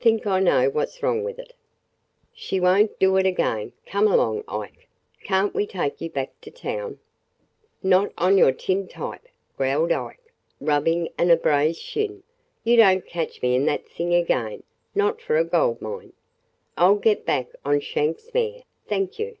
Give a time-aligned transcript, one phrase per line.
[0.00, 1.52] Think I know what 's wrong with it.
[2.32, 3.72] She won't do it again.
[3.84, 4.88] Come along, Ike.
[5.24, 7.00] Can't we take you back to town?"
[7.82, 9.28] "Not on your tintype!"
[9.58, 12.22] growled Ike, rubbing an abrased shin.
[12.64, 14.62] "You don't catch me in that thing again;
[14.94, 16.14] not for a gold mine.
[16.78, 19.36] I 'll get back on Shank's mare, thank you!"